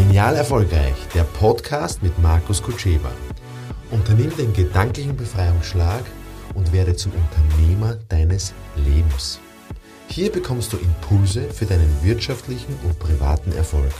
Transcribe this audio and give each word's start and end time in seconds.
Genial 0.00 0.34
Erfolgreich, 0.34 0.94
der 1.14 1.24
Podcast 1.24 2.02
mit 2.02 2.18
Markus 2.18 2.62
Kutscheba. 2.62 3.12
Unternimm 3.90 4.34
den 4.34 4.54
gedanklichen 4.54 5.14
Befreiungsschlag 5.14 6.02
und 6.54 6.72
werde 6.72 6.96
zum 6.96 7.12
Unternehmer 7.12 7.98
deines 8.08 8.54
Lebens. 8.76 9.40
Hier 10.08 10.32
bekommst 10.32 10.72
du 10.72 10.78
Impulse 10.78 11.50
für 11.50 11.66
deinen 11.66 12.02
wirtschaftlichen 12.02 12.74
und 12.82 12.98
privaten 12.98 13.52
Erfolg. 13.52 13.92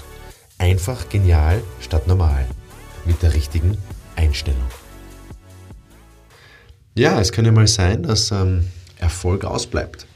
Einfach 0.56 1.06
genial 1.10 1.62
statt 1.80 2.08
normal. 2.08 2.46
Mit 3.04 3.22
der 3.22 3.34
richtigen 3.34 3.76
Einstellung. 4.16 4.70
Ja, 6.94 7.20
es 7.20 7.30
kann 7.30 7.44
ja 7.44 7.52
mal 7.52 7.68
sein, 7.68 8.04
dass 8.04 8.30
ähm, 8.30 8.68
Erfolg 8.96 9.44
ausbleibt. 9.44 10.06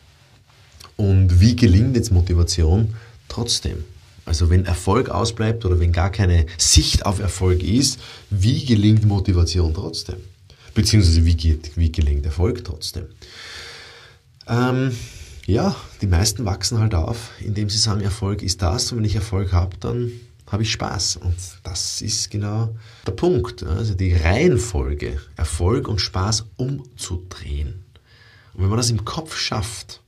Und 0.96 1.40
wie 1.40 1.54
gelingt 1.54 1.94
jetzt 1.94 2.10
Motivation 2.10 2.94
trotzdem? 3.28 3.84
Also 4.24 4.50
wenn 4.50 4.64
Erfolg 4.64 5.10
ausbleibt 5.10 5.64
oder 5.64 5.78
wenn 5.80 5.92
gar 5.92 6.10
keine 6.10 6.46
Sicht 6.56 7.04
auf 7.04 7.20
Erfolg 7.20 7.62
ist, 7.62 8.00
wie 8.30 8.64
gelingt 8.64 9.04
Motivation 9.04 9.74
trotzdem? 9.74 10.16
Beziehungsweise 10.72 11.24
wie, 11.24 11.34
geht, 11.34 11.76
wie 11.76 11.92
gelingt 11.92 12.24
Erfolg 12.24 12.64
trotzdem? 12.64 13.06
Ähm, 14.48 14.96
ja, 15.46 15.76
die 16.00 16.06
meisten 16.06 16.44
wachsen 16.44 16.78
halt 16.78 16.94
auf, 16.94 17.30
indem 17.40 17.68
sie 17.68 17.78
sagen, 17.78 18.00
Erfolg 18.00 18.42
ist 18.42 18.62
das 18.62 18.90
und 18.90 18.98
wenn 18.98 19.04
ich 19.04 19.14
Erfolg 19.14 19.52
habe, 19.52 19.76
dann 19.78 20.10
habe 20.46 20.62
ich 20.62 20.72
Spaß. 20.72 21.16
Und 21.16 21.36
das 21.62 22.00
ist 22.00 22.30
genau 22.30 22.74
der 23.06 23.12
Punkt. 23.12 23.62
Also 23.62 23.94
die 23.94 24.14
Reihenfolge, 24.14 25.20
Erfolg 25.36 25.88
und 25.88 26.00
Spaß 26.00 26.46
umzudrehen. 26.56 27.84
Und 28.54 28.62
wenn 28.62 28.68
man 28.68 28.78
das 28.78 28.90
im 28.90 29.04
Kopf 29.04 29.36
schafft, 29.36 30.02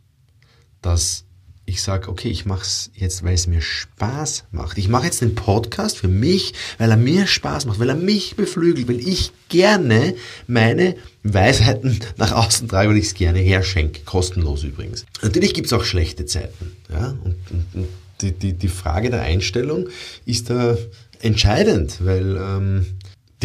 dass 0.83 1.26
ich 1.69 1.83
sage, 1.83 2.09
okay, 2.09 2.29
ich 2.29 2.47
mache 2.47 2.63
es 2.63 2.91
jetzt, 2.95 3.25
weil 3.25 3.35
es 3.35 3.49
mir 3.49 3.61
Spaß 3.61 4.45
macht. 4.53 4.79
Ich 4.79 4.89
mache 4.89 5.07
jetzt 5.07 5.21
den 5.21 5.35
Podcast 5.35 5.99
für 5.99 6.09
mich, 6.09 6.55
weil 6.79 6.93
er 6.93 6.97
mir 6.97 7.27
Spaß 7.27 7.67
macht, 7.67 7.81
weil 7.81 7.89
er 7.89 7.97
mich 7.97 8.37
beflügelt, 8.37 8.87
weil 8.87 9.01
ich 9.01 9.33
gerne 9.49 10.15
meine 10.47 10.95
Weisheiten 11.25 11.99
nach 12.17 12.31
außen 12.31 12.69
trage, 12.69 12.91
weil 12.91 12.97
ich 12.97 13.07
es 13.07 13.15
gerne 13.15 13.41
herschenke, 13.41 14.03
kostenlos 14.05 14.63
übrigens. 14.63 15.05
Natürlich 15.23 15.55
gibt 15.55 15.67
es 15.67 15.73
auch 15.73 15.85
schlechte 15.85 16.25
Zeiten. 16.25 16.77
Ja? 16.89 17.17
Und, 17.25 17.35
und, 17.51 17.67
und 17.75 17.89
die, 18.21 18.31
die, 18.31 18.53
die 18.53 18.69
Frage 18.69 19.11
der 19.11 19.23
Einstellung 19.23 19.89
ist 20.25 20.49
da 20.49 20.79
entscheidend, 21.21 21.99
weil 22.05 22.37
ähm, 22.37 22.87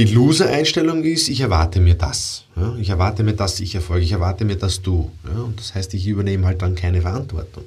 die 0.06 0.14
Loser-Einstellung 0.14 1.04
ist, 1.04 1.30
ich 1.30 1.42
erwarte 1.42 1.80
mir 1.80 1.96
das. 1.96 2.46
Ja? 2.56 2.76
Ich 2.78 2.90
erwarte 2.90 3.24
mir, 3.24 3.34
dass 3.34 3.60
ich 3.60 3.76
erfolge. 3.76 4.04
Ich 4.04 4.12
erwarte 4.12 4.46
mir, 4.46 4.56
dass 4.56 4.82
du. 4.82 5.12
Ja? 5.26 5.42
Und 5.42 5.60
das 5.60 5.76
heißt, 5.76 5.94
ich 5.94 6.08
übernehme 6.08 6.48
halt 6.48 6.62
dann 6.62 6.74
keine 6.74 7.02
Verantwortung. 7.02 7.66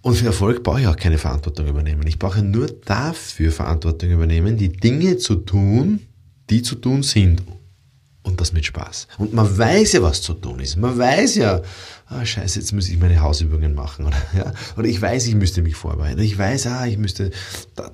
Und 0.00 0.14
für 0.14 0.26
Erfolg 0.26 0.62
brauche 0.62 0.80
ich 0.80 0.86
auch 0.86 0.96
keine 0.96 1.18
Verantwortung 1.18 1.66
übernehmen. 1.66 2.06
Ich 2.06 2.18
brauche 2.18 2.42
nur 2.42 2.68
dafür 2.68 3.52
Verantwortung 3.52 4.10
übernehmen, 4.10 4.56
die 4.56 4.70
Dinge 4.70 5.18
zu 5.18 5.36
tun, 5.36 6.00
die 6.48 6.62
zu 6.62 6.76
tun 6.76 7.02
sind 7.02 7.42
und 8.24 8.40
das 8.40 8.52
mit 8.52 8.64
Spaß. 8.66 9.06
Und 9.18 9.32
man 9.32 9.56
weiß 9.56 9.92
ja, 9.92 10.02
was 10.02 10.20
zu 10.22 10.34
tun 10.34 10.58
ist. 10.58 10.76
Man 10.76 10.98
weiß 10.98 11.36
ja, 11.36 11.62
ah, 12.06 12.24
scheiße, 12.24 12.58
jetzt 12.58 12.72
muss 12.72 12.88
ich 12.88 12.98
meine 12.98 13.20
Hausübungen 13.20 13.74
machen. 13.74 14.06
Oder, 14.06 14.16
ja? 14.36 14.52
oder 14.76 14.88
ich 14.88 15.00
weiß, 15.00 15.26
ich 15.26 15.36
müsste 15.36 15.62
mich 15.62 15.76
vorbereiten. 15.76 16.20
Ich 16.20 16.36
weiß, 16.36 16.66
ah, 16.66 16.86
ich 16.86 16.98
müsste 16.98 17.30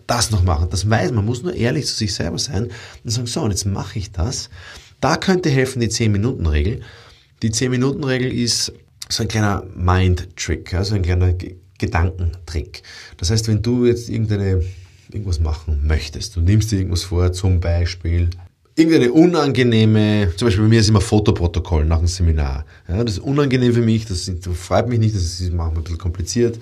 das 0.06 0.30
noch 0.30 0.42
machen. 0.42 0.68
Das 0.70 0.88
weiß 0.88 1.12
man. 1.12 1.26
muss 1.26 1.42
nur 1.42 1.54
ehrlich 1.54 1.86
zu 1.86 1.94
sich 1.94 2.14
selber 2.14 2.38
sein 2.38 2.70
und 3.04 3.10
sagen, 3.10 3.26
so, 3.26 3.42
und 3.42 3.50
jetzt 3.50 3.66
mache 3.66 3.98
ich 3.98 4.12
das. 4.12 4.48
Da 5.00 5.16
könnte 5.16 5.50
helfen 5.50 5.80
die 5.80 5.88
10-Minuten-Regel. 5.88 6.80
Die 7.42 7.50
10-Minuten-Regel 7.50 8.32
ist 8.32 8.72
so 9.08 9.24
ein 9.24 9.28
kleiner 9.28 9.64
Mind-Trick, 9.74 10.74
also 10.74 10.94
ein 10.94 11.02
kleiner 11.02 11.34
Gedankentrick. 11.78 12.82
Das 13.16 13.30
heißt, 13.30 13.48
wenn 13.48 13.62
du 13.62 13.86
jetzt 13.86 14.08
irgendeine 14.08 14.62
irgendwas 15.12 15.40
machen 15.40 15.86
möchtest. 15.86 16.36
Du 16.36 16.40
nimmst 16.40 16.70
dir 16.70 16.76
irgendwas 16.76 17.02
vor, 17.02 17.32
zum 17.32 17.58
Beispiel 17.58 18.30
irgendeine 18.74 19.12
unangenehme, 19.12 20.32
zum 20.36 20.46
Beispiel 20.46 20.64
bei 20.64 20.70
mir 20.70 20.80
ist 20.80 20.88
immer 20.88 21.00
Fotoprotokoll 21.00 21.84
nach 21.84 21.98
dem 21.98 22.06
Seminar. 22.06 22.64
Ja, 22.88 23.02
das 23.04 23.14
ist 23.14 23.20
unangenehm 23.20 23.74
für 23.74 23.82
mich, 23.82 24.06
das, 24.06 24.24
das 24.26 24.56
freut 24.56 24.88
mich 24.88 24.98
nicht, 24.98 25.14
das 25.14 25.22
ist 25.22 25.52
manchmal 25.52 25.78
ein 25.78 25.84
bisschen 25.84 25.98
kompliziert. 25.98 26.58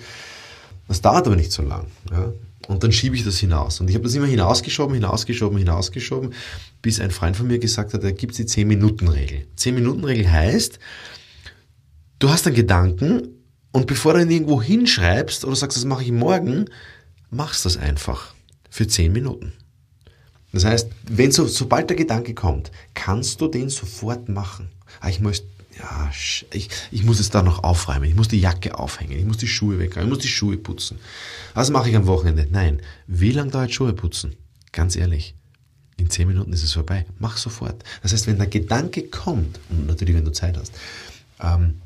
Das 0.87 1.01
dauert 1.01 1.27
aber 1.27 1.35
nicht 1.35 1.51
so 1.51 1.61
lang. 1.61 1.85
Ja. 2.11 2.33
Und 2.67 2.83
dann 2.83 2.91
schiebe 2.91 3.15
ich 3.15 3.23
das 3.23 3.37
hinaus. 3.37 3.79
Und 3.79 3.89
ich 3.89 3.95
habe 3.95 4.03
das 4.03 4.13
immer 4.13 4.27
hinausgeschoben, 4.27 4.93
hinausgeschoben, 4.93 5.57
hinausgeschoben, 5.57 6.33
bis 6.81 6.99
ein 6.99 7.09
Freund 7.09 7.35
von 7.35 7.47
mir 7.47 7.57
gesagt 7.57 7.93
hat, 7.93 8.03
da 8.03 8.11
gibt 8.11 8.33
es 8.33 8.37
die 8.37 8.45
10-Minuten-Regel. 8.45 9.47
10-Minuten-Regel 9.57 10.31
heißt, 10.31 10.77
du 12.19 12.29
hast 12.29 12.45
einen 12.45 12.55
Gedanken 12.55 13.29
und 13.71 13.87
bevor 13.87 14.13
du 14.13 14.21
ihn 14.21 14.29
irgendwo 14.29 14.61
hinschreibst 14.61 15.45
oder 15.45 15.55
sagst, 15.55 15.77
das 15.77 15.85
mache 15.85 16.03
ich 16.03 16.11
morgen, 16.11 16.65
machst 17.31 17.65
das 17.65 17.77
einfach 17.77 18.33
für 18.69 18.87
10 18.87 19.11
Minuten. 19.11 19.53
Das 20.51 20.65
heißt, 20.65 20.89
wenn 21.07 21.31
so, 21.31 21.47
sobald 21.47 21.89
der 21.89 21.97
Gedanke 21.97 22.33
kommt, 22.33 22.71
kannst 22.93 23.39
du 23.41 23.47
den 23.47 23.69
sofort 23.69 24.29
machen. 24.29 24.69
Ah, 24.99 25.09
ich 25.09 25.19
muss, 25.19 25.43
ja, 25.77 26.11
ich, 26.51 26.69
ich 26.91 27.03
muss 27.03 27.19
es 27.19 27.29
da 27.29 27.43
noch 27.43 27.63
aufräumen, 27.63 28.05
ich 28.05 28.15
muss 28.15 28.27
die 28.27 28.39
Jacke 28.39 28.77
aufhängen, 28.77 29.17
ich 29.17 29.25
muss 29.25 29.37
die 29.37 29.47
Schuhe 29.47 29.79
wegräumen, 29.79 30.07
ich 30.09 30.15
muss 30.15 30.23
die 30.23 30.27
Schuhe 30.27 30.57
putzen. 30.57 30.99
Was 31.53 31.69
mache 31.69 31.89
ich 31.89 31.95
am 31.95 32.07
Wochenende? 32.07 32.47
Nein. 32.49 32.81
Wie 33.07 33.31
lange 33.31 33.51
dauert 33.51 33.73
Schuhe 33.73 33.93
putzen? 33.93 34.35
Ganz 34.71 34.95
ehrlich. 34.95 35.35
In 35.97 36.09
zehn 36.09 36.27
Minuten 36.27 36.53
ist 36.53 36.63
es 36.63 36.73
vorbei. 36.73 37.05
Mach 37.19 37.37
sofort. 37.37 37.83
Das 38.01 38.13
heißt, 38.13 38.27
wenn 38.27 38.37
der 38.37 38.47
Gedanke 38.47 39.03
kommt, 39.03 39.59
und 39.69 39.85
natürlich, 39.85 40.15
wenn 40.15 40.25
du 40.25 40.31
Zeit 40.31 40.57
hast, 40.57 40.73
ähm, 41.41 41.81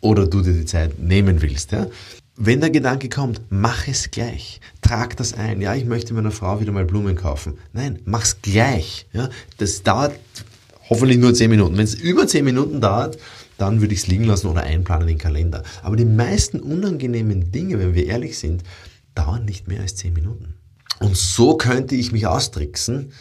oder 0.00 0.26
du 0.26 0.42
dir 0.42 0.52
die 0.52 0.64
Zeit 0.64 0.98
nehmen 0.98 1.40
willst, 1.40 1.72
ja, 1.72 1.86
wenn 2.44 2.60
der 2.60 2.70
Gedanke 2.70 3.08
kommt, 3.08 3.40
mach 3.50 3.86
es 3.86 4.10
gleich. 4.10 4.60
Trag 4.80 5.16
das 5.16 5.34
ein. 5.34 5.60
Ja, 5.60 5.76
ich 5.76 5.84
möchte 5.84 6.12
meiner 6.12 6.32
Frau 6.32 6.60
wieder 6.60 6.72
mal 6.72 6.84
Blumen 6.84 7.14
kaufen. 7.14 7.56
Nein, 7.72 8.00
mach's 8.04 8.42
gleich. 8.42 9.06
Ja, 9.12 9.28
das 9.58 9.84
dauert 9.84 10.18
hoffentlich 10.90 11.18
nur 11.18 11.32
10 11.32 11.48
Minuten. 11.48 11.76
Wenn 11.76 11.84
es 11.84 11.94
über 11.94 12.26
10 12.26 12.44
Minuten 12.44 12.80
dauert, 12.80 13.16
dann 13.58 13.80
würde 13.80 13.94
ich 13.94 14.00
es 14.00 14.06
liegen 14.08 14.24
lassen 14.24 14.48
oder 14.48 14.64
einplanen 14.64 15.06
in 15.06 15.14
den 15.14 15.22
Kalender. 15.22 15.62
Aber 15.84 15.94
die 15.94 16.04
meisten 16.04 16.58
unangenehmen 16.58 17.52
Dinge, 17.52 17.78
wenn 17.78 17.94
wir 17.94 18.06
ehrlich 18.06 18.36
sind, 18.36 18.64
dauern 19.14 19.44
nicht 19.44 19.68
mehr 19.68 19.80
als 19.80 19.94
10 19.94 20.12
Minuten. 20.12 20.54
Und 20.98 21.16
so 21.16 21.56
könnte 21.56 21.94
ich 21.94 22.10
mich 22.10 22.26
austricksen. 22.26 23.12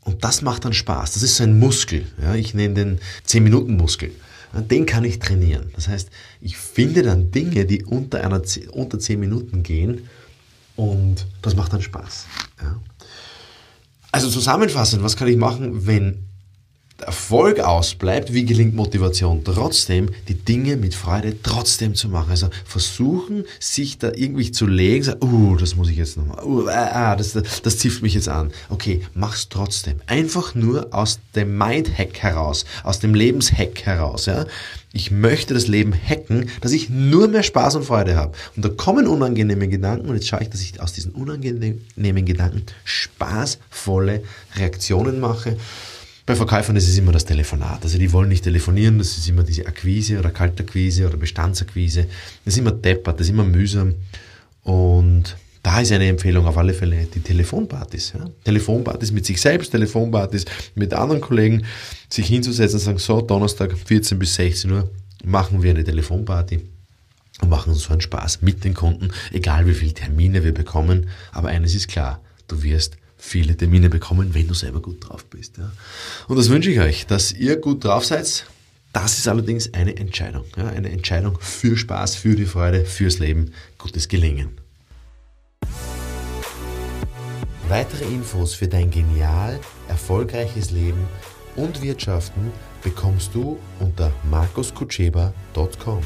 Und 0.00 0.24
das 0.24 0.40
macht 0.40 0.64
dann 0.64 0.72
Spaß. 0.72 1.12
Das 1.12 1.22
ist 1.22 1.36
so 1.36 1.44
ein 1.44 1.58
Muskel. 1.58 2.06
Ja, 2.22 2.34
ich 2.34 2.54
nenne 2.54 2.72
den 2.72 3.00
10-Minuten-Muskel 3.28 4.12
den 4.60 4.86
kann 4.86 5.04
ich 5.04 5.18
trainieren. 5.18 5.70
Das 5.74 5.88
heißt, 5.88 6.10
ich 6.40 6.56
finde 6.56 7.02
dann 7.02 7.30
Dinge, 7.30 7.64
die 7.64 7.84
unter, 7.84 8.22
einer, 8.22 8.42
unter 8.72 8.98
10 8.98 9.18
Minuten 9.18 9.62
gehen 9.62 10.08
und 10.76 11.26
das 11.40 11.56
macht 11.56 11.72
dann 11.72 11.82
Spaß. 11.82 12.26
Ja. 12.60 12.80
Also 14.10 14.28
zusammenfassend, 14.28 15.02
was 15.02 15.16
kann 15.16 15.28
ich 15.28 15.36
machen, 15.36 15.86
wenn 15.86 16.26
Erfolg 17.02 17.60
ausbleibt, 17.60 18.32
wie 18.32 18.44
gelingt 18.44 18.74
Motivation 18.74 19.42
trotzdem, 19.44 20.10
die 20.28 20.34
Dinge 20.34 20.76
mit 20.76 20.94
Freude 20.94 21.36
trotzdem 21.42 21.94
zu 21.94 22.08
machen. 22.08 22.30
Also 22.30 22.48
versuchen, 22.64 23.44
sich 23.60 23.98
da 23.98 24.12
irgendwie 24.14 24.52
zu 24.52 24.66
legen, 24.66 25.04
sagen, 25.04 25.22
uh, 25.22 25.56
das 25.56 25.76
muss 25.76 25.88
ich 25.88 25.96
jetzt 25.96 26.16
nochmal, 26.16 26.44
uh, 26.44 26.68
ah, 26.68 27.16
das, 27.16 27.32
das 27.32 27.78
zieht 27.78 28.02
mich 28.02 28.14
jetzt 28.14 28.28
an. 28.28 28.52
Okay, 28.70 29.02
mach's 29.14 29.48
trotzdem. 29.48 29.96
Einfach 30.06 30.54
nur 30.54 30.92
aus 30.92 31.18
dem 31.34 31.56
Mind-Hack 31.58 32.18
heraus, 32.18 32.64
aus 32.84 33.00
dem 33.00 33.14
Lebenshack 33.14 33.84
heraus, 33.84 34.26
ja. 34.26 34.46
Ich 34.94 35.10
möchte 35.10 35.54
das 35.54 35.68
Leben 35.68 35.94
hacken, 35.94 36.50
dass 36.60 36.72
ich 36.72 36.90
nur 36.90 37.26
mehr 37.26 37.42
Spaß 37.42 37.76
und 37.76 37.84
Freude 37.84 38.14
habe. 38.14 38.32
Und 38.56 38.64
da 38.64 38.68
kommen 38.68 39.06
unangenehme 39.06 39.66
Gedanken 39.68 40.08
und 40.08 40.16
jetzt 40.16 40.28
schaue 40.28 40.42
ich, 40.42 40.50
dass 40.50 40.60
ich 40.60 40.80
aus 40.82 40.92
diesen 40.92 41.12
unangenehmen 41.12 42.26
Gedanken 42.26 42.64
spaßvolle 42.84 44.22
Reaktionen 44.56 45.18
mache. 45.18 45.56
Bei 46.24 46.36
Verkäufern 46.36 46.76
ist 46.76 46.88
es 46.88 46.96
immer 46.96 47.10
das 47.10 47.24
Telefonat. 47.24 47.82
Also 47.82 47.98
die 47.98 48.12
wollen 48.12 48.28
nicht 48.28 48.44
telefonieren, 48.44 48.98
das 48.98 49.18
ist 49.18 49.28
immer 49.28 49.42
diese 49.42 49.66
Akquise 49.66 50.18
oder 50.18 50.30
Kaltakquise 50.30 51.06
oder 51.06 51.16
Bestandsakquise. 51.16 52.06
Das 52.44 52.54
ist 52.54 52.58
immer 52.58 52.70
deppert, 52.70 53.18
das 53.18 53.26
ist 53.26 53.32
immer 53.32 53.44
mühsam. 53.44 53.94
Und 54.62 55.36
da 55.62 55.80
ist 55.80 55.92
eine 55.92 56.08
Empfehlung 56.08 56.46
auf 56.46 56.56
alle 56.58 56.74
Fälle 56.74 57.06
die 57.12 57.20
Telefonpartys. 57.20 58.14
Ja? 58.16 58.28
Telefonpartys 58.44 59.10
mit 59.10 59.26
sich 59.26 59.40
selbst, 59.40 59.70
Telefonpartys 59.70 60.44
mit 60.74 60.94
anderen 60.94 61.20
Kollegen, 61.20 61.64
sich 62.08 62.26
hinzusetzen 62.26 62.78
und 62.78 62.84
sagen, 62.84 62.98
so, 62.98 63.20
Donnerstag 63.20 63.76
14 63.76 64.18
bis 64.18 64.34
16 64.34 64.70
Uhr 64.70 64.90
machen 65.24 65.62
wir 65.62 65.70
eine 65.70 65.84
Telefonparty 65.84 66.60
und 67.40 67.48
machen 67.48 67.72
uns 67.72 67.82
so 67.82 67.92
einen 67.92 68.00
Spaß 68.00 68.42
mit 68.42 68.64
den 68.64 68.74
Kunden, 68.74 69.10
egal 69.32 69.66
wie 69.66 69.74
viele 69.74 69.94
Termine 69.94 70.44
wir 70.44 70.54
bekommen. 70.54 71.08
Aber 71.32 71.48
eines 71.48 71.74
ist 71.74 71.88
klar, 71.88 72.20
du 72.48 72.62
wirst 72.62 72.96
viele 73.22 73.56
Termine 73.56 73.88
bekommen, 73.88 74.34
wenn 74.34 74.48
du 74.48 74.54
selber 74.54 74.80
gut 74.82 75.08
drauf 75.08 75.24
bist. 75.26 75.56
Ja. 75.56 75.70
Und 76.26 76.36
das 76.36 76.50
wünsche 76.50 76.70
ich 76.70 76.80
euch, 76.80 77.06
dass 77.06 77.32
ihr 77.32 77.56
gut 77.56 77.84
drauf 77.84 78.04
seid. 78.04 78.46
Das 78.92 79.16
ist 79.16 79.28
allerdings 79.28 79.72
eine 79.72 79.96
Entscheidung. 79.96 80.44
Ja, 80.56 80.66
eine 80.66 80.90
Entscheidung 80.90 81.38
für 81.40 81.76
Spaß, 81.76 82.16
für 82.16 82.34
die 82.34 82.46
Freude, 82.46 82.84
fürs 82.84 83.20
Leben. 83.20 83.52
Gutes 83.78 84.08
Gelingen. 84.08 84.50
Weitere 87.68 88.04
Infos 88.04 88.54
für 88.54 88.68
dein 88.68 88.90
genial, 88.90 89.58
erfolgreiches 89.88 90.72
Leben 90.72 91.06
und 91.54 91.80
Wirtschaften 91.80 92.50
bekommst 92.82 93.34
du 93.34 93.58
unter 93.78 94.12
markuskutscheba.com. 94.30 96.02